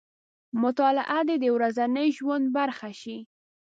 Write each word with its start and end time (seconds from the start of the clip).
مطالعه 0.61 1.19
دې 1.27 1.35
د 1.43 1.45
ورځني 1.55 2.07
ژوند 2.17 2.45
برخه 2.57 2.89
شي. 3.01 3.17